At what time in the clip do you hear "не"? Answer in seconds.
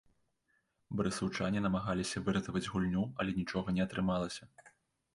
3.81-3.89